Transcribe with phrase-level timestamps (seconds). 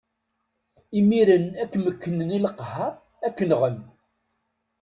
[0.99, 2.91] Imiren ad ken-mekknen i leqher,
[3.25, 3.77] ad ken-nɣen.